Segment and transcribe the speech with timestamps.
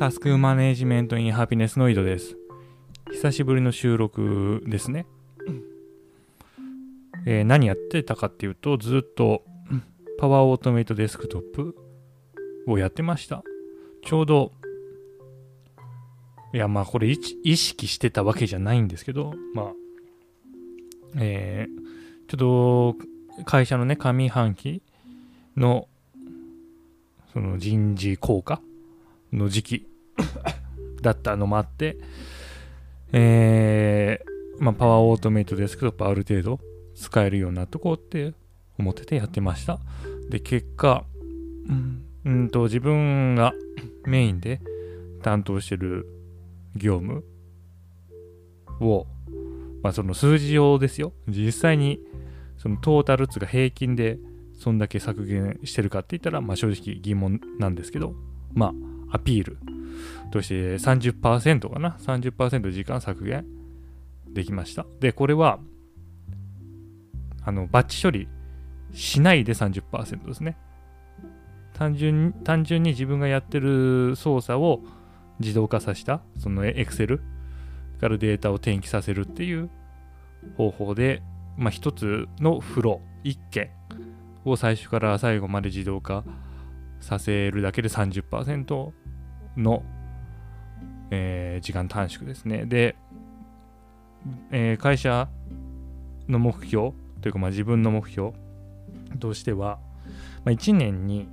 [0.00, 2.38] タスクマネジメントインハピネスの井戸です。
[3.12, 5.04] 久しぶりの収録ですね。
[7.26, 9.44] えー何やってたかっていうと、ずっと
[10.18, 11.76] パワーオートメイトデスクトップ
[12.66, 13.44] をやってました。
[14.02, 14.52] ちょうど、
[16.54, 19.72] いや、まあこれ意識意識してたわけじゃないんですけど、まあ、
[21.16, 22.96] えーちょっ
[23.36, 24.80] と会社のね、上半期
[25.58, 25.88] の
[27.34, 28.62] その人事効果
[29.30, 29.89] の時期
[31.02, 31.96] だったのもあって、
[33.12, 36.60] えーまあ、パワーオートメイトデスクトップある程度
[36.94, 38.34] 使えるようになっとこうって
[38.78, 39.80] 思っててやってました。
[40.28, 41.04] で、結果、
[42.24, 43.54] うん、んと自分が
[44.04, 44.60] メインで
[45.22, 46.06] 担当してる
[46.76, 47.24] 業務
[48.80, 49.06] を、
[49.82, 51.12] まあ、その数字上ですよ。
[51.26, 52.00] 実際に
[52.58, 54.18] そのトータル値が平均で
[54.58, 58.14] そんだけ削減してるかって言ったら、まあ、正直疑問なんですけど、
[58.52, 58.74] まあ、
[59.10, 59.58] アピール
[60.30, 63.46] として30%かな？30%時間削減
[64.28, 64.86] できました。
[65.00, 65.58] で、これは、
[67.42, 68.28] あの、バッチ処理
[68.92, 70.56] しないで30%ですね。
[71.74, 74.82] 単純に、単純に自分がやってる操作を
[75.40, 77.20] 自動化させた、その Excel
[78.00, 79.70] からデータを転記させるっていう
[80.56, 81.22] 方法で、
[81.56, 83.70] まあ、一つのフロー、一件
[84.44, 86.24] を最初から最後まで自動化
[87.00, 88.92] させるだけで30%
[89.56, 89.82] の、
[91.10, 92.64] えー時間短縮ですね。
[92.64, 92.96] で、
[94.50, 95.28] えー会社
[96.28, 98.32] の目標というか、まあ、自分の目標
[99.18, 99.78] としては、
[100.44, 101.28] まあ、1年に、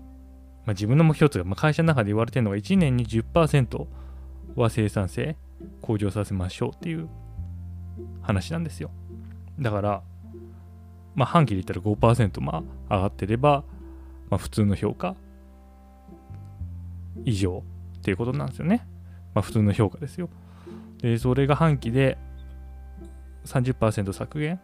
[0.65, 3.85] まあ、自分の目標というか、まあ、会社の中で言われてるのが1年に10%
[4.55, 5.37] は生産性
[5.81, 7.07] 向上させましょうっていう
[8.21, 8.91] 話なんですよ。
[9.59, 10.01] だから、
[11.15, 13.63] まあ、半期で言ったら5%まあ上がってれば、
[14.29, 15.15] まあ、普通の評価
[17.23, 17.63] 以上
[18.07, 18.87] っていうことなんですよね。
[19.33, 20.29] まあ、普通の評価ですよ。
[21.01, 22.17] で、それが半期で
[23.43, 24.61] 30%削減。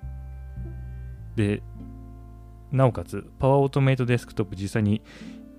[1.36, 1.62] で、
[2.72, 5.02] なおかつ、パワーオートメイトデスクトップ実際に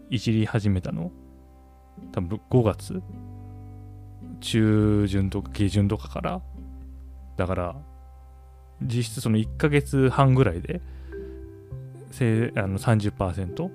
[0.08, 1.12] いじり始めたの、
[2.12, 3.02] 多分5月？
[4.40, 6.40] 中旬とか下旬とかから、
[7.36, 7.76] だから、
[8.80, 10.80] 実質その1ヶ月半ぐらいで、
[12.12, 13.70] せあの30%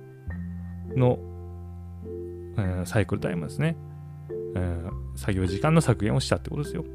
[0.95, 1.19] の、
[2.57, 3.77] うんサイクルタイムですね、
[4.55, 6.85] うん作業時間の削減をしたってことですよ。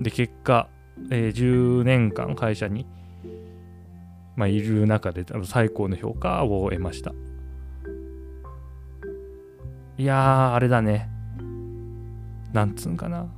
[0.00, 0.68] で、結果、
[1.10, 2.86] えー10年間会社に、
[4.36, 7.12] まあ、いる中で最高の評価を得ました。
[9.98, 11.10] いやー、あれだね。
[12.52, 13.28] なんつうんかな。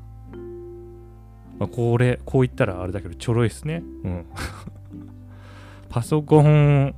[1.59, 3.83] まあ、これ、こう言ったらあれだけど、ちょろいっすね。
[4.05, 4.27] うん。
[5.91, 6.94] パソコン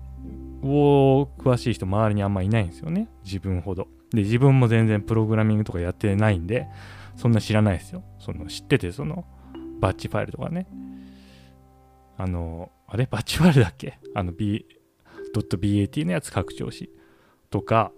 [0.62, 3.08] を詳しい人、周りにあんまいないんですよね。
[3.24, 3.88] 自分ほど。
[4.10, 6.66] で、自分も全然プログラミングとかやってないんで、
[7.16, 8.02] そんな知らないですよ。
[8.18, 9.24] その、知ってて、その、
[9.80, 10.66] バッチファイルとかね。
[12.16, 13.06] あの、あれ？
[13.10, 13.98] バッチファイルだっけ？
[14.14, 14.66] あの、B、
[15.34, 16.90] .bat のやつ拡張子
[17.50, 17.92] とか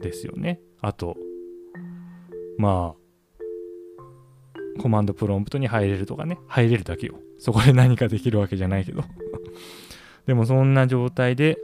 [0.00, 0.60] ですよね。
[0.80, 1.16] あと、
[2.58, 6.38] まあ、コマンドプロンプトに入れるとかね。
[6.48, 7.14] 入れるだけよ。
[7.38, 9.04] そこで何かできるわけじゃないけど。
[10.26, 11.58] でもそんな状態で、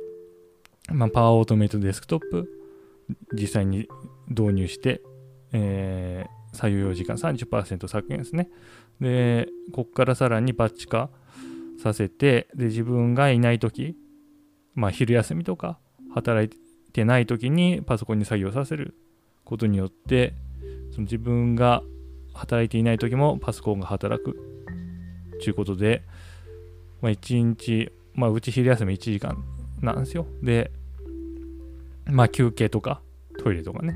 [0.93, 2.49] まあ、パワーオートメイトデスクトップ、
[3.33, 3.89] 実際に
[4.29, 5.03] 導入して、
[5.53, 8.49] えー作業時間30%削減ですね。
[9.01, 11.11] で、こっからさらにバッチ化
[11.83, 13.97] させて、で、自分がいないとき、
[14.75, 15.79] まあ、昼休みとか、
[16.13, 18.97] 働いてないときにパソコンに作業させる
[19.45, 20.35] ことによって、
[20.91, 21.83] その自分が
[22.35, 24.37] 働いていないときもパソコンが働く
[25.41, 26.03] ということで、
[27.01, 29.43] まあ、1日、まあ、うち昼休み1時間
[29.81, 30.27] なんですよ。
[30.43, 30.73] で、
[32.11, 33.03] まあ、休憩とか、
[33.39, 33.93] トイレとかね、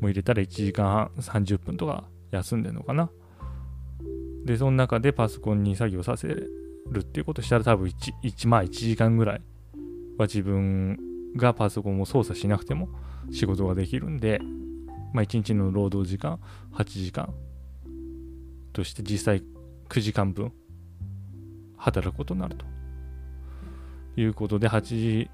[0.00, 3.10] もう入れたら1時間半30分とか休んでるのかな。
[4.44, 6.50] で、その中でパソコンに作業させる
[7.00, 9.42] っていうことしたら多分 1, 1まあ1時間ぐらい
[10.16, 10.98] は自分
[11.36, 12.88] がパソコンを操作しなくても
[13.30, 14.40] 仕事ができるんで、
[15.12, 16.40] まあ1日の労働時間
[16.72, 17.34] 8時間
[18.72, 19.42] として実際
[19.88, 20.52] 9時間分
[21.76, 22.64] 働くことになると
[24.16, 25.30] いうことで8時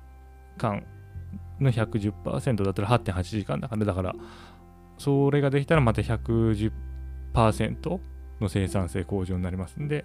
[0.56, 0.84] 間
[1.60, 4.14] の110%だったら8.8時間だからだから
[4.98, 6.70] それができたらまた110%
[8.40, 10.04] の生産性向上になりますんで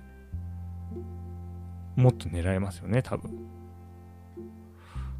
[1.96, 3.31] もっと狙えますよね多分。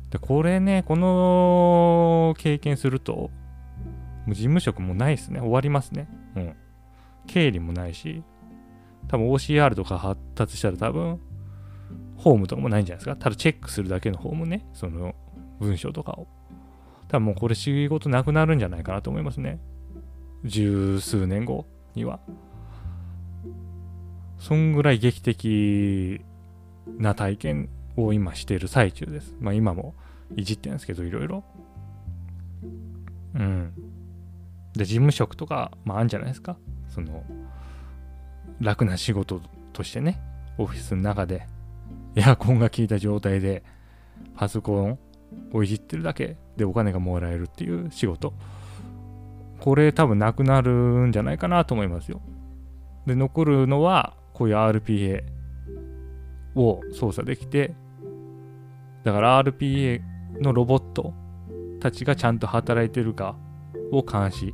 [0.10, 3.30] でこれねこの経験するとも
[4.30, 5.40] う事務職もないですね。
[5.40, 6.08] 終わりますね。
[6.36, 6.56] うん。
[7.28, 8.24] 経理もないし
[9.08, 11.20] 多分 OCR とか発達したら多分
[12.18, 13.16] ホームとかもないんじゃないですか。
[13.16, 14.66] ただチェックするだけのホームね。
[14.74, 15.16] その
[15.60, 16.28] 文章とかを
[17.08, 19.60] 多分もうこれ仕事なくなるんじゃないかなと思いますね
[20.44, 21.66] 十数年後
[21.96, 22.20] には。
[24.38, 26.22] そんぐらい劇的
[26.98, 29.36] な体験を今してる最中です。
[29.40, 29.96] まあ今も
[30.36, 31.44] いじってるんですけど、いろいろ。
[33.36, 33.74] うん。
[34.74, 36.58] で、事務職とか、まああるんじゃないですか。
[36.88, 37.24] その、
[38.62, 39.42] 楽な仕事
[39.74, 40.22] としてね、
[40.58, 41.46] オフィスの中で
[42.16, 43.64] エアコンが効いた状態で
[44.36, 45.00] パソコン
[45.54, 48.34] をいじってるだけでお金がもらえるっていう仕事。
[49.60, 50.72] これ多分なくなる
[51.08, 52.22] んじゃないかなと思いますよ。
[53.06, 55.24] で、残るのはこういう RPA
[56.56, 57.76] を操作できて、
[59.04, 60.02] だから RPA
[60.42, 61.14] のロボット
[61.80, 63.36] たちがちゃんと働いてるか
[63.92, 64.54] を監視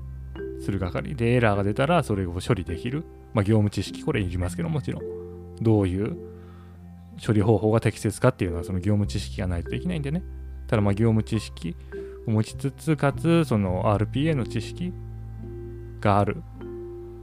[0.61, 3.03] する係でエラーが出たらそれを処理できる。
[3.33, 5.03] まあ業務知識これいりますけどもちろん。
[5.61, 6.17] どういう
[7.25, 10.23] 処理方法が適切かっていうのはその業務知識がないとできないんでね。
[10.67, 11.75] ただまあ業務知識
[12.27, 14.93] を持ちつつ、かつその RPA の知識
[16.01, 16.43] がある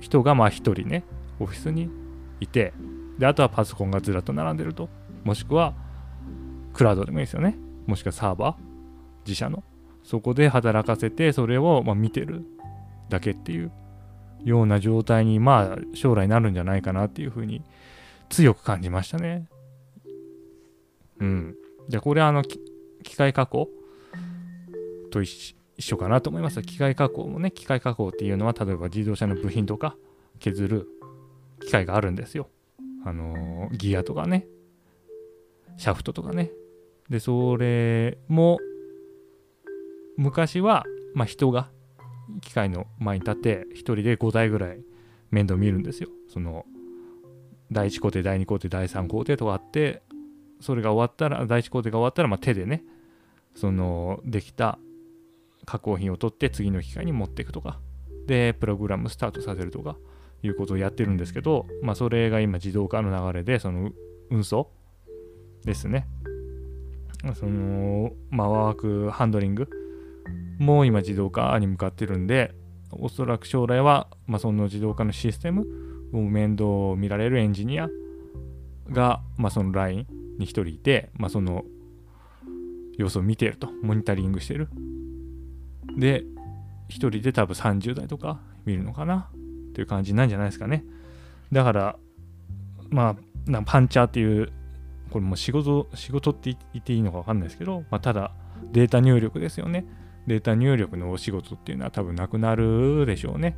[0.01, 1.05] 人がまあ一人ね、
[1.39, 1.89] オフィスに
[2.41, 2.73] いて、
[3.19, 4.89] で、あとはパソコンがずらっと並んでると。
[5.25, 5.75] もしくは
[6.73, 7.57] クラウドでもいいですよね。
[7.87, 8.57] もしくはサーバー、
[9.27, 9.63] 自社の。
[10.03, 12.45] そこで働かせて、それをま見てる
[13.09, 13.71] だけっていう
[14.43, 17.63] ような状態に、まあ将来なるんじゃないかなっていうふうに
[18.29, 19.47] 強く感じましたね。
[21.21, 21.55] うん。
[21.89, 22.43] じゃあこれあの、
[23.03, 23.69] 機械加工？
[25.13, 26.61] と一緒かなと思います。
[26.63, 29.97] 機械加工もね、機械加工っていうのは、例えば自動車の部品とか
[30.41, 30.89] 削る
[31.61, 32.49] 機械があるんですよ。
[33.05, 34.47] あのー、ギアとかね、
[35.77, 36.51] シャフトとかね。
[37.09, 38.59] で、それも、
[40.17, 40.85] 昔は、
[41.15, 41.69] まあ、人が
[42.41, 44.81] 機械の前に立って、1人で5台ぐらい
[45.31, 46.09] 面倒見るんですよ。
[46.29, 46.65] その、
[47.71, 50.03] 第1工程、第2工程、第3工程とかあって、
[50.61, 52.85] それが終わったら、第1工程が終わったら、まあ、手でね、
[53.55, 54.79] その、できた
[55.65, 57.81] 加工品を取って次の機械に持っていくとか、
[58.27, 59.97] で、プログラムスタートさせるとか、
[60.43, 63.91] いうことをやってるんですけど、まあ、それが今自動化の流れで、その
[64.31, 64.71] 運送。
[65.65, 66.09] ですね。
[67.35, 69.69] その、まあ、ワークハンドリング。
[70.59, 72.55] も今自動化に向かってるんで、
[72.91, 75.67] おそらく将来は、まあ、その自動化のシステム
[76.13, 77.89] を面倒を見られるエンジニア
[78.91, 80.07] が、まあ、そのライン
[80.39, 81.65] に1人いて、まあ、その
[82.99, 84.69] 様子を見ていると、モニタリングしてる。
[85.97, 86.25] で、
[86.89, 89.31] 1人で多分30代とか見るのかな？
[89.71, 90.85] っていう感じなんじゃないですかね。
[91.51, 91.97] だから、
[92.91, 93.17] ま
[93.53, 94.53] あ、パンチャーっていう、
[95.11, 98.33] これも仕事、仕事って言っていいのか分かんないですけど、まあ、ただ
[98.73, 99.87] データ入力ですよね。
[100.27, 103.57] データ入力のお仕事っていうのは多分なくなるでしょうね。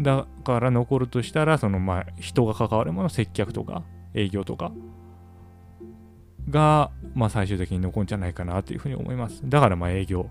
[0.00, 3.82] だから残るとしたら、そのまあ人が関わるもの、接客とか
[4.14, 4.72] 営業とか
[6.50, 9.40] が、まあ最終的に残るんじゃないかなというふうに思います。
[9.44, 10.28] だからまあ営業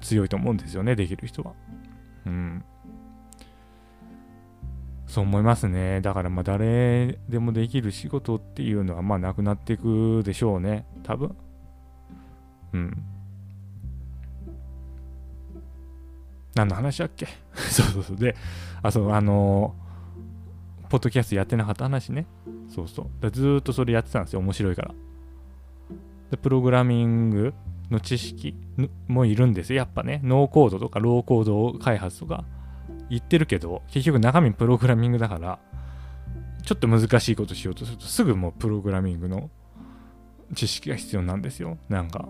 [0.00, 1.52] 強いと思うんですよね、できる人は。
[2.26, 2.64] うん。
[5.06, 6.00] そう思いますね。
[6.00, 10.86] だからまあ誰でもできる仕事っていうのはまあなくなっていくでしょうね。
[11.02, 11.36] 多分。
[12.72, 13.04] うん。
[16.54, 17.26] 何の話だっけ？
[17.54, 18.16] そうそうそう。
[18.16, 18.34] で、
[18.82, 22.26] あ、そう、あのー、ポッドキャストやってなかった話ね。
[22.68, 23.30] そうそう。
[23.30, 24.40] ずっとそれやってたんですよ。
[24.40, 24.94] 面白いから。
[26.30, 27.54] で、プログラミング
[27.90, 28.54] の知識
[29.08, 29.74] もいるんです。
[29.74, 30.20] やっぱね。
[30.24, 32.44] ノーコードとかローコード開発とか
[33.10, 35.58] 言ってるけど、結局中身プログラミングだから、
[36.64, 39.50] ちょっと難しいことしようとすると、すぐもうプログラミングの
[40.54, 41.78] 知識が必要なんですよ。
[41.88, 42.28] なんか、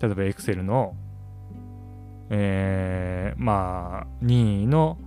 [0.00, 0.94] 例えば Excel の
[2.30, 4.98] えー、まあ、任意の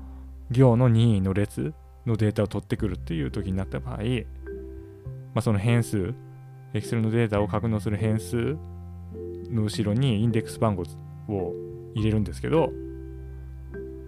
[0.51, 1.73] 行の任意の列
[2.05, 4.03] のデータを取ってくるっていう時になった場合、ま
[5.35, 6.13] あ、その変数、
[6.73, 8.57] Excel のデータを格納する変数
[9.49, 10.83] の後ろにインデックス番号
[11.27, 11.53] を
[11.95, 12.71] 入れるんですけど、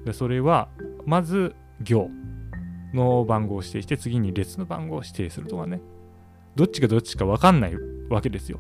[0.06, 0.70] でそれは、
[1.06, 2.10] まず行
[2.94, 5.82] の番号を指定して、次に列の番号を指定するとかね。
[6.56, 7.76] どっちがどっちか分かんない
[8.10, 8.60] わけですよ。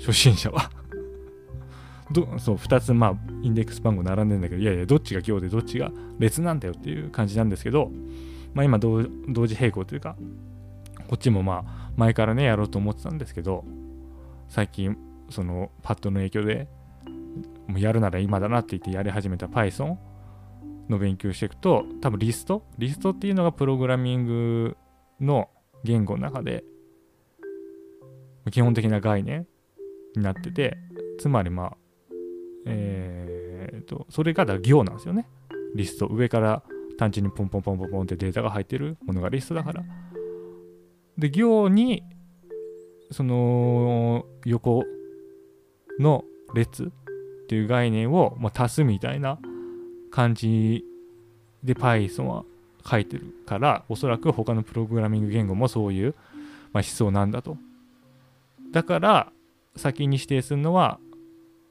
[0.00, 0.70] 初心者は
[2.10, 7.90] どそう2つまあインデックス番号並んでんだけどいやいやどっちが行でどっちが列なんだよっていう感じなんですけど
[8.54, 9.02] まあ今同
[9.46, 10.16] 時並行というか
[11.06, 13.64] こっちもまあ前からねやろうと思ってたんですけど
[14.48, 14.96] 最近
[15.30, 16.68] そのパッドの影響で
[17.66, 19.96] もうやるなら今だなって言ってやり始めた Python
[20.88, 24.76] の勉強していくと多分リストリストっていうのがプログラミング
[25.20, 25.48] の
[25.84, 26.64] 言語の中で
[28.50, 29.46] 基本的な概念
[30.16, 30.76] になってて
[31.18, 31.76] つまりまあ
[32.66, 35.26] えー、と、それが行なんですよね。
[35.74, 36.06] リスト。
[36.06, 36.62] 上から
[36.98, 39.82] 単純にポンポンポンポンポンってデータが入ってるものがリストだから。
[41.20, 42.02] で、行に、
[43.12, 44.84] その横
[45.98, 46.24] の
[46.54, 46.86] 列っ
[47.48, 49.38] ていう概念を、まあ、足すみたいな
[50.10, 50.84] 感じ
[51.62, 52.44] で Python は
[52.88, 56.14] 書いてるからおそらく他のプログラミング言語もそういう、
[56.72, 57.56] まあ、思想なんだと。
[58.72, 59.32] だから
[59.76, 60.98] 先に指定するのは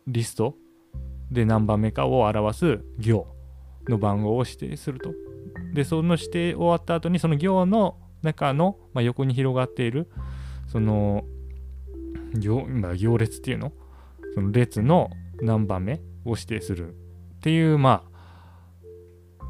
[0.08, 0.56] リスト
[1.32, 3.26] で何番目かを表す行
[3.88, 5.14] の番号を指定すると。
[5.74, 10.10] でその指定終わった後にその行の中の、まあ、横に広がっている
[10.68, 11.26] その
[12.34, 13.72] 行,、まあ、行列っていうの？
[14.36, 15.10] その列の
[15.42, 16.02] 何番目？
[16.26, 18.04] を指定するっていうま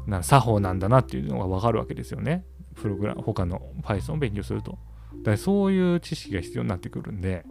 [0.06, 2.44] あな作法なんだなっていうのが分かるわけですよね。
[2.76, 4.78] プログラム他の Python を勉強すると。
[5.18, 7.44] だからそういう知識が必要になってくるんで。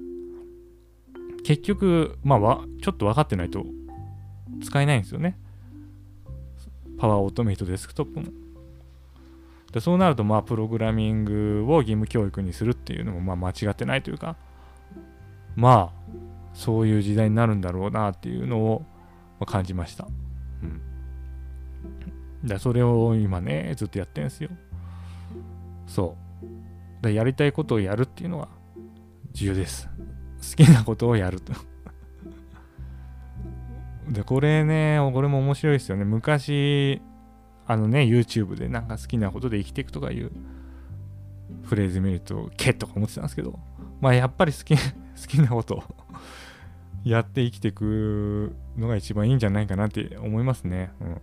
[1.43, 3.65] 結局まあちょっと分かってないと
[4.61, 5.39] 使えないんですよね。
[6.97, 8.27] パワーオートメイトデスクトップも。
[9.71, 14.35] でそうなるとまあプログラミングを義務教育にするっていうのもまあ間違ってないというか
[15.55, 15.99] まあ
[16.53, 18.85] そういう時代になるんだろうなっていうのを
[19.45, 20.07] 感じました。
[20.63, 20.81] うん。
[22.47, 24.49] でそれを今ね、ずっとやってるんですよ。
[25.87, 26.15] そ
[27.01, 27.03] う。
[27.03, 28.49] でやりたいことをやるっていうのは
[29.31, 29.87] 重要です。
[30.57, 31.53] 好きなことをやると
[34.09, 36.03] で、これね、これも面白いですよね。
[36.03, 37.01] 昔、
[37.69, 40.31] あのね、YouTube でなんか好きなことで生きていくとかいう
[41.65, 43.59] フレーズ見ると、けとか思ってたんですけど、
[44.01, 44.81] まあやっぱり好き、 好
[45.27, 45.83] きなことを
[47.03, 50.89] やって生きていくのが一番いいんじゃないかなって思いますね。
[50.99, 51.21] うん。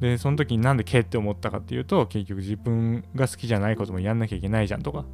[0.00, 5.04] で、その時になんでけって思ったかっていうと、結局自分が好きじゃないこともやんなきゃいけないじゃんとか、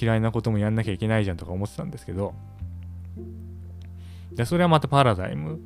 [0.00, 2.32] 嫌いなこともやんなきゃいけないじゃんとか思ってたんですけど、
[4.32, 5.60] で、それはまたパラダイム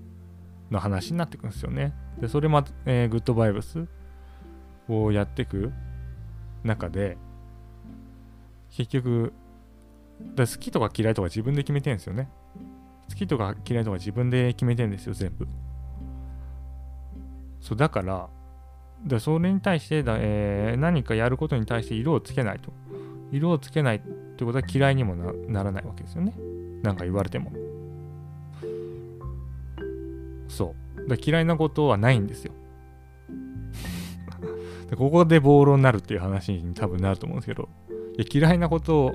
[0.71, 1.95] の話になってくるんですよね。
[2.21, 3.87] で、それまた、えー、グッドバイブス
[4.89, 5.73] をやっていく
[6.65, 7.17] 中で、
[8.71, 9.33] 結局、
[10.35, 12.29] だ好きとか嫌いとか自分で決めてるんですよね。
[13.09, 15.47] 好きとか嫌いとか自分で決めてるんですよ、全部。
[17.61, 18.29] そう、だから、
[19.07, 22.73] だそれに対してだ、えー、何かやることに対して色をつけないと。
[23.31, 26.35] 色をつけないってことは嫌いにもならないわけですよね。
[26.83, 27.53] なんか言われても。
[30.49, 31.09] そう。
[31.09, 32.53] だ嫌いなことはないんですよ。
[34.91, 37.69] でここで暴論になるっていう話に多分なると思うんですけど、
[38.17, 39.15] いや嫌いなこと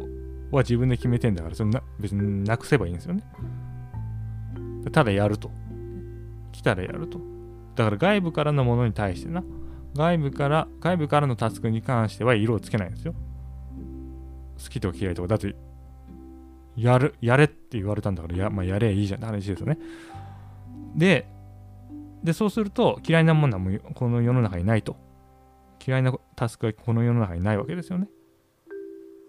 [0.52, 3.24] は自分で決めてんだから、それな別になくせばいいんですよね。
[4.92, 5.52] ただやると。
[6.52, 7.20] 来たらやると。
[7.76, 9.44] だから外部からのものに対してな、
[9.96, 13.14] 外部から、外部からのタスクに関しては色をつけないんですよ。
[14.64, 15.56] 好きとか嫌いとか、だって、
[16.76, 19.78] やる、やれって言われたんだから、や,、まあ、やれいいじゃんって話ですよね。
[20.96, 21.28] で、
[22.24, 24.96] で、そうすると、嫌いなものはもうこの世の中にないと。
[25.86, 28.08] 嫌いなタスクはこの世の中にないわけですよね。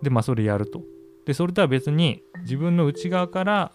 [0.03, 0.83] で、まあ、それやると。
[1.27, 3.73] で、それとは別に、自分の内側から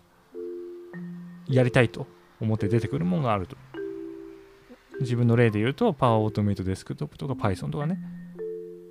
[1.47, 2.07] やりたいと
[2.39, 3.57] 思って出てくるものがあると。
[5.01, 7.99] 自分の例で言うと、パワーオートメイトデスクトップとか Python とかね、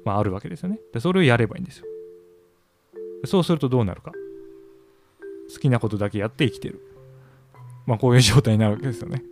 [0.05, 0.81] まあ、あるわけですよね。
[0.93, 1.87] で、それをやればいいんですよ。
[3.25, 4.13] そうするとどうなるか。
[5.53, 6.81] 好きなことだけやって生きてる。
[7.89, 9.23] まあこういう状態になるわけですよね。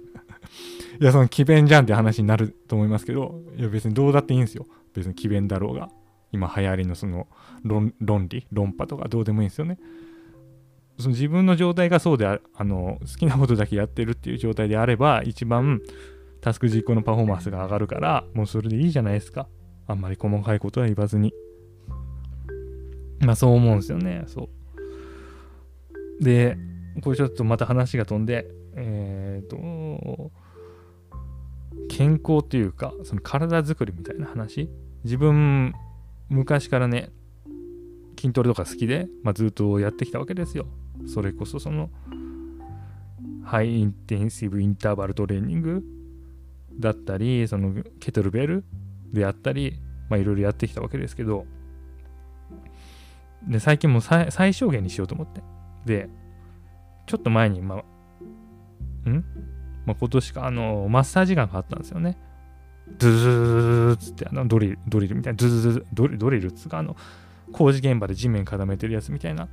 [0.99, 4.67] いや、その奇弁じゃんって話になると思いますけど、いや別にどうだっていいんですよ。
[4.95, 5.91] 別に奇弁だろうが。
[6.33, 7.29] 今流行りのその
[7.63, 7.93] 論
[8.29, 9.79] 理、論破とかどうでもいいんですよね。
[10.99, 15.83] その自分の状態がそうでああの好きなことだけやってるっていう状態であれば一番
[16.41, 19.47] タスク実行のパフォーマンスが上がるからもうそれでいいじゃないですか
[19.87, 21.35] あんまり細かいことは言わずに
[23.21, 24.49] まあそう思うんですよねそ
[26.21, 26.57] うで
[27.03, 30.31] これちょっとまた話が飛んで、えっ、ー、と、
[31.89, 34.71] 健康っていうか、その体づくりみたいな話。
[35.05, 35.75] 自分、
[36.29, 37.11] 昔からね、
[38.19, 40.67] 筋トレとか好きで、まあ、ずっとやってきたわけですよ。
[41.07, 41.91] それこそその、
[43.45, 45.85] ハイインテンシブインターバルトレーニング
[46.79, 48.65] だったり、そのケトルベル
[49.13, 51.47] であったり、まあいろいろやってきたわけですけど、
[53.47, 55.43] で、最近も最小限にしようと思って。
[55.85, 56.09] で、
[57.07, 57.83] ちょっと前に、ま、ん？
[59.87, 62.19] まあ、今年か、あの、マッサージガンがあったんですよね。
[62.99, 66.97] ズズズズズつって、あの、ドリル、ドリルみたいな、ズズズズ、ドリドリルっつうか、あの、
[67.53, 69.49] 工事現場で地面固めてるやつみたいな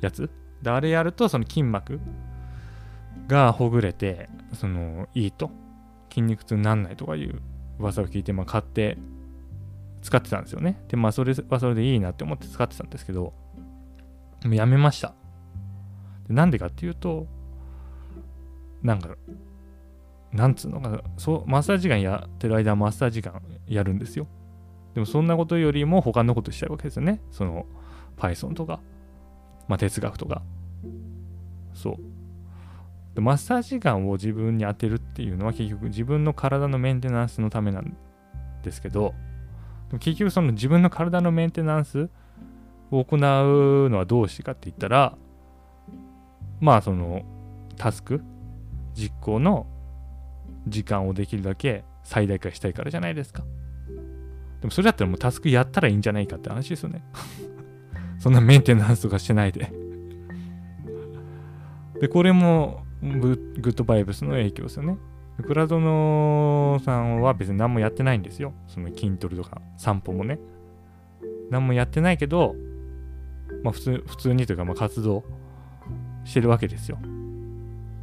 [0.00, 0.30] やつ。
[0.62, 2.00] で、あれやると、その筋膜
[3.28, 5.50] がほぐれて、その、いいと。
[6.08, 7.42] 筋肉痛になんないとかいう
[7.78, 8.96] 噂を聞いて、まあ、買って
[10.00, 10.82] 使ってたんですよね。
[10.88, 13.34] で、まあ、それはそれでいいなって思って使ってたんですけど、
[14.44, 15.14] もうやめました。
[16.28, 17.26] なんでかっていうと、
[18.82, 19.16] なんか、
[20.32, 24.26] なんつうのかな、そう、マッサージガンやってる間はマッサージガンやるんですよ。
[24.94, 27.20] でもそんなことよりも他のことしたいわけですよね。
[27.30, 27.66] その、
[28.16, 28.80] Python とか、
[29.68, 30.42] まあ、哲学とか。
[31.74, 31.96] そう。
[33.16, 37.96] でマッサージガンを自分に当てるっていうのは結局自分の体のメンテナンスのためなん
[38.62, 39.14] ですけど
[40.00, 42.10] 結局その自分の体のメンテナンス
[42.90, 43.18] を行う
[43.88, 45.16] のはどうしてかって言ったら
[46.60, 47.22] まあその
[47.76, 48.22] タスク
[48.94, 49.66] 実行の
[50.66, 53.44] 時間をできるだけ最大化したいからじゃないですか。
[54.60, 57.02] でもそれだったらもうタスクやったらいいんじゃないかって話ですよね。
[58.18, 59.70] そんなメンテナンスとかしてないで
[62.00, 64.96] で、これもグッドバイブスの影響ですよね。
[65.42, 68.54] クラドノさんは別に何もやってないんですよ。
[68.66, 70.38] その筋トレとか散歩もね。
[71.50, 72.54] 何もやってないけど、
[73.62, 75.24] まあ普通普通にというかまあ活動
[76.26, 76.98] してるわけですよ。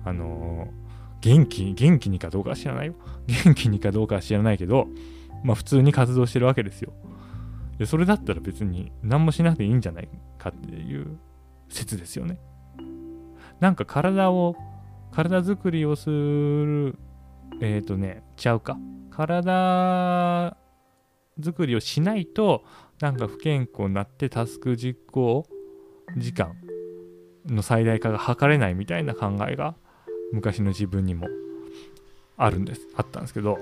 [0.06, 2.96] あのー、元気、元気にかどうかは知らないよ。
[3.28, 4.88] 元気にかどうかは知らないけど、
[5.44, 6.94] まあ普通に活動してるわけですよ。
[7.78, 11.18] で、それだったら別に何もしなくていいんじゃないかっていう
[11.70, 12.40] 説ですよね。
[13.60, 14.56] なんか体を、
[15.12, 16.98] 体作りをする
[17.62, 18.78] えっ、ー、とね、ちゃうか。
[19.10, 20.58] 体
[21.42, 22.64] 作りをしないと、
[23.00, 25.46] なんか不健康になってタスク実行
[26.18, 26.56] 時間
[27.48, 29.76] の最大化が図れないみたいな考えが
[30.32, 31.28] 昔の自分にも
[32.38, 32.82] あるんです。
[32.96, 33.60] あったんですけど、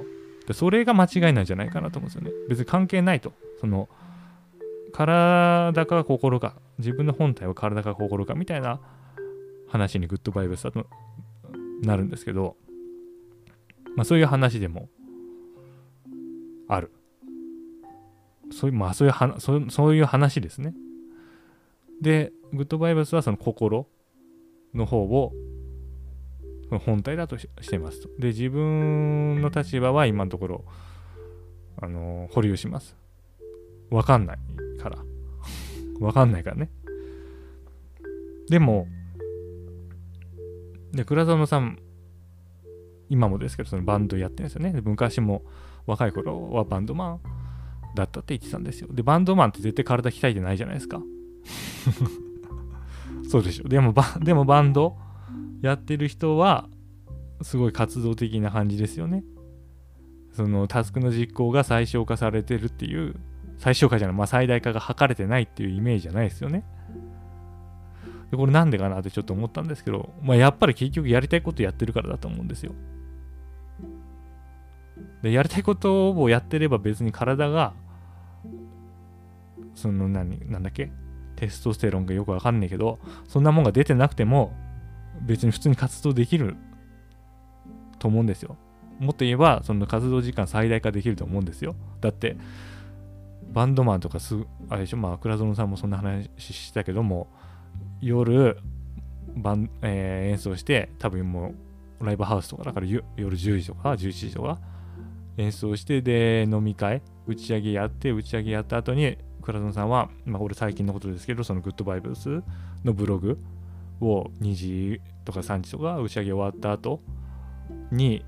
[0.48, 2.32] でそれが間違いなんじゃないかなと思うんですよね。
[2.50, 3.34] 別に関係ないと。
[3.60, 3.90] その、
[4.92, 8.80] 体か心か、自分の本体は体か心かみたいな
[9.68, 10.86] 話にグッドバイブスだと
[11.82, 12.56] なるんですけど、
[13.96, 14.90] まあそういう話でも
[16.68, 16.92] ある。
[18.52, 20.74] そういう、まあそういうはそうそういう話ですね。
[22.01, 23.88] で、グッドバイブスはその心
[24.74, 25.34] の方を
[26.86, 28.10] 本体だとしてますと。
[28.17, 30.65] で、自分の立場は今のところ、
[31.77, 32.96] あの保留します。
[33.89, 34.38] わかんない
[34.79, 34.98] から。
[36.00, 36.70] わかんないからね。
[38.50, 38.88] でも、
[40.91, 41.79] で、倉園さん
[43.10, 44.73] 今もですけど、そのバンドやってるんですよね。
[44.84, 45.43] 昔も
[45.86, 47.19] 若い頃はバンドマン
[47.95, 48.88] だったって言ってたんですよ。
[48.91, 51.02] で、バンドマンって絶対体鍛えてないじゃないですか。
[53.30, 53.67] そうでしょ。
[53.67, 54.98] でもバ、 でもバンド
[55.62, 56.70] やってる人は、
[57.41, 59.24] すごい活動的な感じですよね。
[60.32, 63.15] そのタスクの実行が最小化されてるっていう、
[63.58, 66.63] 最小化じゃない、まあ最大化が図れてないっていうイメージじゃないですよね。
[68.32, 72.74] でこれなんでかなってちょっと思ったんですけど、まあ、やっぱり結局やりたいことやってるからだと思うんですよ。
[75.22, 77.74] でやりたいことをやってれば別に体が
[79.76, 80.91] その何なんだっけ？
[81.41, 84.54] テストステロンがよくわかんないけどそんなもんが出てなくても
[85.21, 86.56] 別に普通に活動できる
[87.97, 88.58] と思うんですよ。
[88.99, 91.75] もっと言えばその活動時間最大化できると思うんですよ。
[91.99, 92.38] だって
[93.51, 94.36] バンドマンとかす
[94.69, 97.27] あれでしょまあ倉園さんもそんな話したけども
[98.01, 98.58] 夜
[99.36, 101.56] バン、えー、演奏して多分も
[101.99, 104.60] うライブハウスとかだから夜10時とか11時とか
[105.38, 112.43] 演奏してで飲み会打ち上げやって打ち上げやった後に倉園さんは、まあ、俺最近のことですけどそのグッドバイブス
[112.84, 113.39] のブログ
[113.99, 117.01] を2時とか3時とか打ち上げ終わった後
[117.91, 118.25] に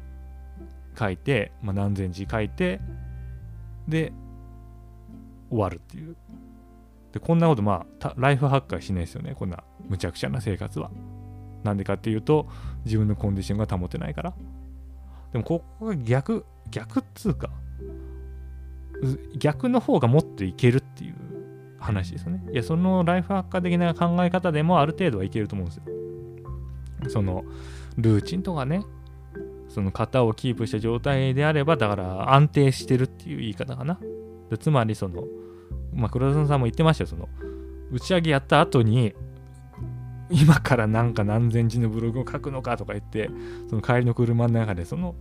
[0.97, 2.79] 書いて、まあ、何千字書いて
[3.87, 4.13] で
[5.49, 6.15] 終わるっていう。
[7.11, 9.35] でこんなことまあライフハッカーしないですよね。
[9.35, 10.89] こんなむちゃくちゃな生活は。
[11.63, 12.47] なんでかっていうと
[12.85, 14.33] 自分のコンディションが保てないから。
[15.31, 17.49] でもここが逆逆っつうか
[19.37, 21.15] 逆の方がもっといけるっていう
[21.79, 22.43] 話ですよね。
[22.51, 25.83] いやそのライフハッカー的な考え方でもある程度はいけると思うんですよ。
[27.09, 27.43] その
[27.97, 28.83] ルーチンとかね
[29.67, 33.99] その型をキープした状態であればだから安定してるっていう言い方かな。
[34.59, 35.23] つまりその
[35.93, 37.07] まあ黒田さんも言ってましたよ。
[37.07, 37.27] その
[37.91, 39.13] 打ち上げやった後に
[40.29, 43.29] 今からなんか何千字のブログを書くのかとか言って
[43.69, 45.15] その帰りの車の中でその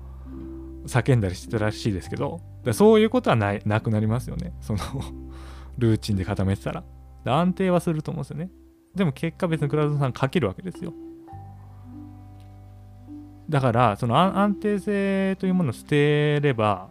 [0.86, 2.40] 叫んだりしてたらしいですけど
[2.72, 4.52] そういうことはないなくなりますよね。
[4.60, 4.78] その
[5.78, 6.84] ルーチンで固めてたら。
[7.24, 8.50] 安定はすると思うんですよね。
[8.94, 10.92] でも結果別にクラウドさん書けるわけですよ。
[13.48, 16.90] だからその安定性というものを捨てれば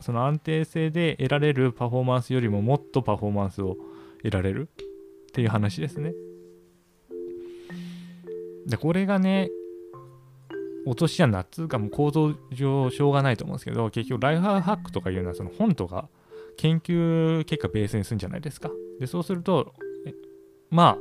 [0.00, 3.76] その安定性で得られるパフォーマンスよりももっとパフォーマンスを
[4.22, 6.12] 得られるっていう話ですね。
[8.66, 9.48] でこれがね
[10.86, 16.08] 落とし穴っつうかもう構造上しょうがないと思うんですけど結局ライフハックとかいうのはその本とか
[16.56, 18.70] 研究結果ベースにするんじゃないですか？
[19.00, 19.74] でそうすると
[20.70, 20.96] まあ、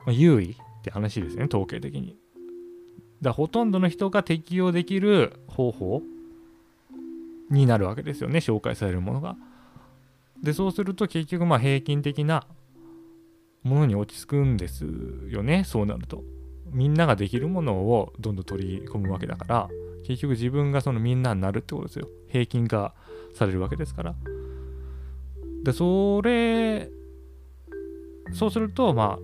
[0.00, 2.16] まあ、優位って話ですね統計的に。
[3.22, 6.02] だほとんどの人が適用できる方法
[7.50, 9.36] になるわけですよね紹介されるものが。
[10.42, 12.46] でそうすると結局まあ平均的な
[13.62, 14.84] ものに落ち着くんです
[15.30, 16.22] よねそうなると。
[16.74, 19.68] みんなができるものをどんどん取り込むわけだから
[20.06, 22.08] 結局自分がそのみんなになるってことですよ。
[22.28, 22.94] 平均化
[23.34, 24.14] されるわけですから。
[25.62, 26.90] でそれ
[28.32, 29.18] そうするとま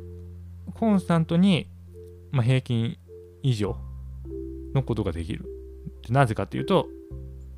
[0.68, 1.68] あコンスタントに、
[2.30, 2.96] まあ、平均
[3.42, 3.76] 以上
[4.74, 5.44] のことができる。
[6.08, 6.88] なぜかっていうと、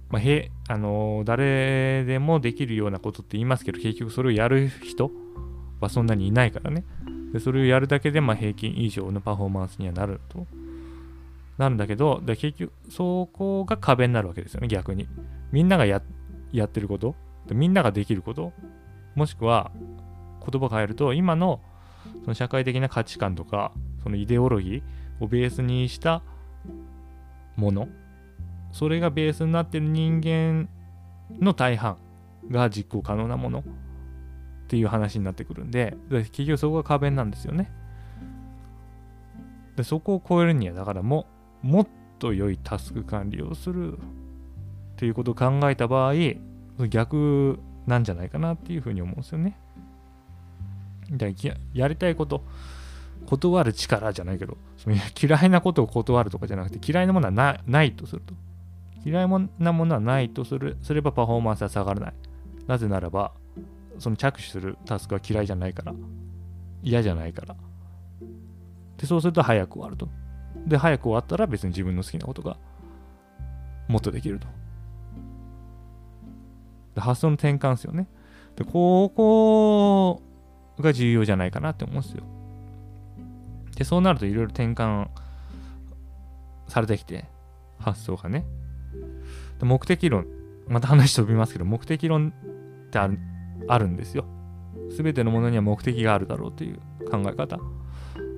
[0.09, 5.11] まあ、へあのー、誰でもできるようなことって言いますけど結局それをやる人
[5.81, 6.85] はそんなにいないからね。
[7.33, 10.47] でそれをやるだけでまあ平均以上のパフォーマンスにはなると。
[11.59, 15.07] なるんだけどで結局そこが壁になるわけですよね逆に。
[15.51, 16.03] みんながやっ
[16.69, 17.15] てること。
[17.51, 18.53] みんなができること。
[19.15, 19.71] もしくは
[20.51, 21.61] 言葉変えると今の
[22.23, 26.23] その社会的な価値観とかそのイデオロギーをベースにした
[27.57, 27.89] もの。
[28.73, 30.69] それがベースになってる人間
[31.39, 31.99] の大半
[32.51, 33.63] が実行可能なもの。
[34.73, 37.71] っていう話になってくるんで、結局そこが壁なんですよね。
[39.77, 41.27] でそこを超えるには、だからも、
[41.61, 44.01] もっと良いタスク管理をするっ
[44.97, 46.15] ていうことを考えた場合、
[46.89, 49.59] 逆なんじゃないかなっていうふうに思うんですよね。
[51.11, 52.43] だからやりたいこと、
[53.27, 58.33] 断る力じゃないけど、その嫌いなことを断るとかじゃなくて、嫌いなものはないとすると。
[59.05, 62.15] 嫌いなものはないとするすればパフォーマンスは下がらない。
[62.67, 63.35] なぜならば、
[63.99, 65.95] その着手するタスクは嫌いじゃないから、
[66.83, 67.57] 嫌じゃないから。
[68.97, 70.09] で、そうすると早く終わると。
[70.67, 72.57] で、早く終わったら別に自分の好きなことが
[73.89, 74.47] もっとできると。
[76.95, 78.07] で発想の転換ですよね。
[78.57, 80.23] で、ここ
[80.79, 82.23] が重要じゃないかなって思うんですよ。
[83.77, 85.09] で、そうなるといろいろ転換
[86.69, 87.25] されてきて、
[87.79, 88.45] 発想がね。
[89.59, 90.27] で目的論、
[90.69, 92.33] また話飛びますけど、目的論
[92.87, 93.19] ってある
[93.69, 94.25] あるんですよ。
[94.91, 96.79] すべてのものには目的があるだろうという
[97.11, 97.59] 考え方。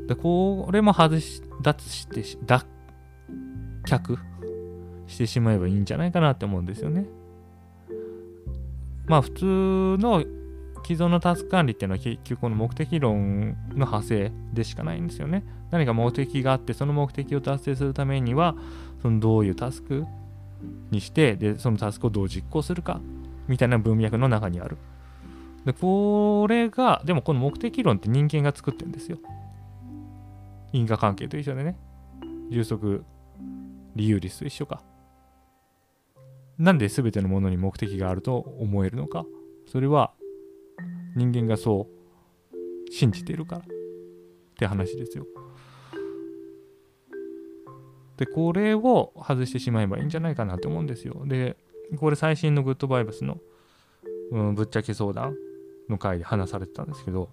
[0.06, 2.66] で、これも外し、脱して脱
[3.87, 4.18] 却
[5.06, 7.06] してしまえばいいんじゃないかなって思うんですよね。
[9.06, 9.44] まあ普通
[10.02, 10.24] の
[10.84, 15.44] 既存のタスク管理っていうのは結局この目的論の派生でしかないんですよね。
[15.70, 18.54] 何か目的があってその目的を達成するためには
[19.02, 20.04] そのどういうタスク
[20.90, 23.00] にしてでそのタスクをどう実行するか
[23.48, 24.76] みたいな文脈の中にある。
[25.64, 29.18] で、これが、でもこの目的論って人間が作ってるんですよ。
[30.72, 31.77] 因果関係と一緒でね。
[32.50, 33.05] 充足
[33.96, 34.83] 理由率と一緒か。
[36.59, 39.24] なんで全てのものに目的があると思えるのか。
[39.66, 40.12] それは
[41.16, 43.64] 人間がそう信じているからっ
[44.59, 45.27] て話ですよ。
[48.16, 51.24] で、これを外してしまえばいいんじゃないかなと思うんですよ。
[51.27, 51.57] で、
[51.98, 53.38] これ最新のグッドバイブスの、
[54.31, 55.37] うん、ぶっちゃけ相談
[55.88, 57.30] の回で話されてたんですけど、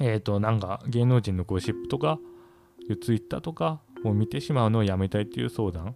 [0.00, 2.18] えっ、ー、と、なんか芸能人のゴシップとか、
[3.00, 5.94] ツイッターとかを見てしまうのをやめたいっていう相談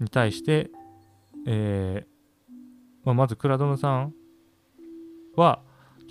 [0.00, 0.70] に対して、
[1.46, 2.12] えー
[3.04, 4.14] まあ、まず倉殿さん
[5.36, 5.60] は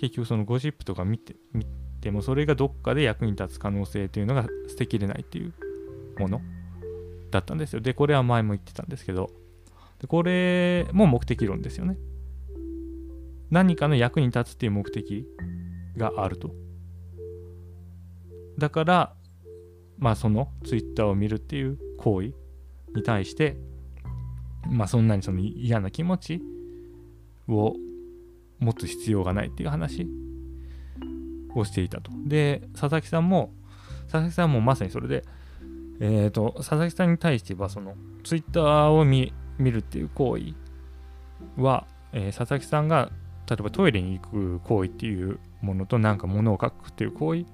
[0.00, 1.64] 結局そのゴシップとか見て見
[2.00, 5.52] てもそれがどっかで役に立つ可能性というのが捨てきれないっていう
[6.18, 6.40] もの
[7.30, 7.80] だったんですよ。
[7.80, 9.30] で、これは前も言ってたんですけど、
[10.00, 11.96] でこれも目的論ですよね。
[13.52, 15.26] 何かの役に立つっていう目的
[15.98, 16.54] があると。
[18.56, 19.14] だから、
[19.98, 22.32] まあその Twitter を見るっていう行為
[22.94, 23.58] に対して、
[24.66, 26.42] まあそんなにその嫌な気持ち
[27.46, 27.74] を
[28.58, 30.08] 持つ必要がないっていう話
[31.54, 32.10] をしていたと。
[32.24, 33.52] で、佐々木さんも、
[34.04, 35.24] 佐々木さんもまさにそれで、
[36.00, 40.54] えっ、ー、と、佐々木さんに対しては、その Twitter を見るっていう行為
[41.60, 43.10] は、えー、佐々木さんが
[43.48, 47.44] 例えばトイレに行く行為っていうものとなんか物を書くっていう行為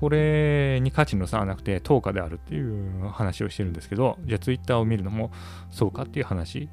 [0.00, 5.30] これに価値の差はなくて等価であるっていう話をしてるんですけどじゃあツイッターを見るのも
[5.70, 6.68] そうかっていう話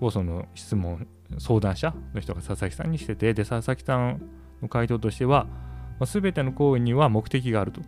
[0.00, 1.08] をその質問
[1.38, 4.22] 相談者の人が佐々木さんにしててで佐々木さん
[4.62, 5.46] の回答としては、
[5.98, 7.80] まあ、全ての行為には目的があると。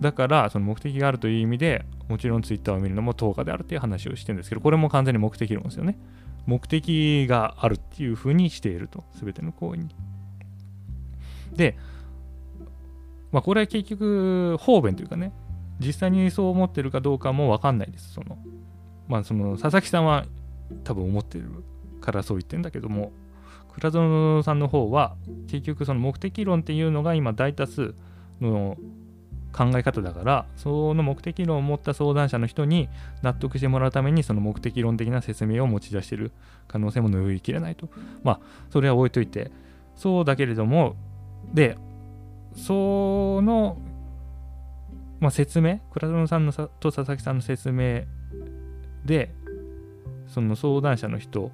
[0.00, 5.98] だからその目的があるという意味でもちろんツイッターを見るのも等価であるっていう話をしてるんですけどこれも完全に目的論ですよね
[6.46, 9.88] 目的があるっていうふうにしていると、すべての行為に。
[11.54, 11.76] で、
[13.32, 15.32] まあ、これは結局、方便というかね、
[15.80, 18.14] 実際にそう思ってるかどうかもわかんないです。
[18.14, 18.38] その、
[19.08, 20.24] まあ、その、佐々木さんは
[20.84, 21.64] 多分思ってる
[22.00, 23.12] からそう言ってんだけども、
[23.74, 25.16] 倉園さんの方は、
[25.48, 27.94] 結局その目的論っていうのが今大多数
[28.40, 28.76] の
[29.56, 32.88] 考え方だからその目的論を持った相談者の人に
[33.22, 36.32] 納得してもらうためにその目的論的な説明を持ち出してる
[36.68, 37.88] 可能性も拭いきれないと。
[38.22, 38.40] まあ
[38.70, 39.50] それは置いといて。
[39.96, 40.94] そうだけれども
[41.54, 41.78] で
[42.54, 43.78] その
[45.18, 48.02] まあ、説明倉園さんのさと佐々木さんの説明
[49.06, 49.32] で
[50.26, 51.50] その相談者の人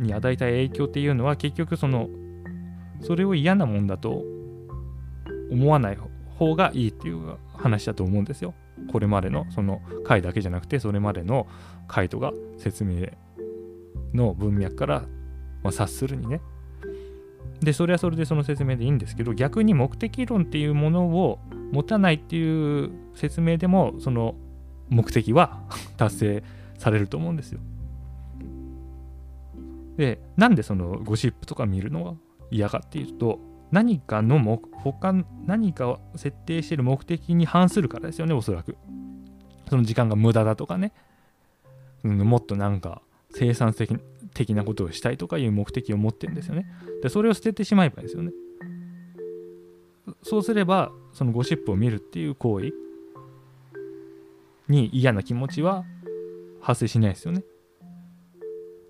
[0.00, 2.08] に与えた影響っていうのは結局その
[3.02, 4.24] それを嫌なもんだと
[5.50, 5.98] 思わない
[6.38, 8.54] 方がいいっていう話だと思うんですよ。
[8.92, 11.48] これまでのその回だけじゃなくてそれまでの
[11.88, 13.08] 回とか説明
[14.14, 15.00] の文脈から、
[15.62, 16.40] まあ、察するにね。
[17.60, 21.40] でそれはそれでその説明でいいんですけど逆に目的論っていうものを
[21.72, 24.36] 持たないっていう説明でもその
[24.88, 25.64] 目的は
[25.98, 26.44] 達成
[26.78, 27.60] されると思うんですよ。
[29.96, 32.14] でなんでそのゴシップとか見るのが
[32.52, 35.12] 嫌かっていうと何かの目他
[35.46, 38.76] 何かを設定している目的に反するからですよねおそらく。
[39.68, 40.92] その時間が無駄だとかね、
[42.02, 43.96] うん、もっとなんか生産的
[44.32, 46.66] 的なことをしたいとかいう目的を持ってるんですよね。
[47.02, 48.32] でそれを捨ててしまえばですよね。
[50.22, 52.72] そうすればそのゴシップを見るっていう行為
[54.68, 55.84] に嫌な気持ちは
[56.60, 57.44] 発生しないですよね。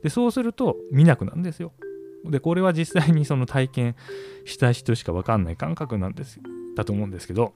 [0.02, 1.72] でそうすると見なくなるんですよ。
[2.24, 3.96] でこれは実際にその体験
[4.44, 6.40] した人しか分かんない感覚なんです
[6.76, 7.54] だと思うんですけど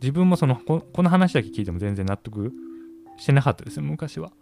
[0.00, 2.52] 自分もそのこの話だけ聞いても全然納得
[3.18, 4.32] してなかったですよ昔は。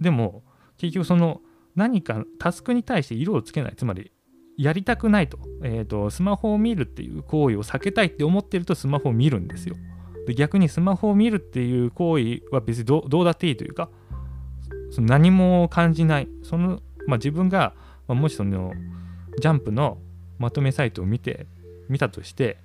[0.00, 0.42] でも
[0.76, 1.40] 結局その
[1.76, 4.10] 何かタスクに対して色をつけないつまり
[4.58, 9.76] やりたくないと,、えーと、スマホを見るっていう行為を避けたいって思ってるとスマホを見るんですよ。
[10.26, 13.88] で逆にスマホを見るっていう行為は別にどうだっていいというか
[14.90, 16.28] その何も感じない。
[16.42, 17.74] そのまあ、自分が、
[18.08, 18.72] まあ、もしその
[19.38, 19.98] ジャンプの
[20.38, 21.46] まとめサイトを見て
[21.88, 22.58] 見たとして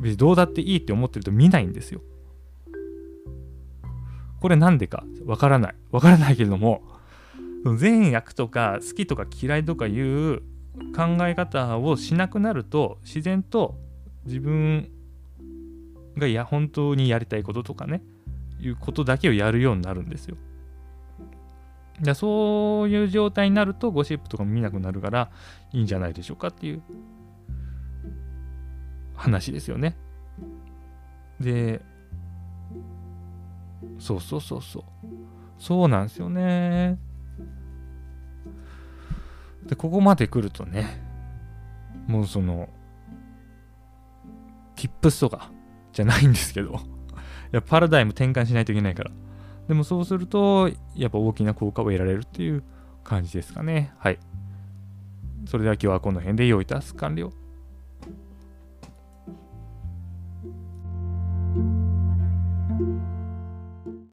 [0.00, 2.00] 別にどうだっていいって思ってると見ないんですよ。
[4.40, 5.74] これなんでかわからない。
[5.90, 6.82] わからないけれども
[7.78, 10.42] 善悪とか好きとか嫌いとかいう
[10.94, 13.76] 考え方をしなくなると自然と
[14.24, 14.90] 自分
[16.16, 18.02] がいや本当にやりたいこととかね
[18.60, 20.36] いうことだけをやるようになるんですよ。
[22.02, 25.30] だそういう状態になるとゴシップとかも見なくなるから
[25.72, 26.82] いいんじゃないでしょうかっていう
[29.14, 29.96] 話ですよね。
[31.40, 31.80] で、
[33.98, 34.84] そうそうそうそう。
[35.58, 36.98] そうなんですよね。
[39.66, 41.02] で、ここまで来るとね、
[42.06, 42.68] もうその、
[44.76, 45.50] tips とか
[45.92, 46.76] じゃないんですけど、い
[47.52, 49.10] や、パラダイム転換しないといけないから。
[49.68, 52.62] でもそうすると、やっぱ大きな効果を得られるっていう
[53.02, 53.92] 感じですかね。
[53.98, 54.18] はい。
[55.46, 57.32] それでは今日はこの辺で用いたす完了。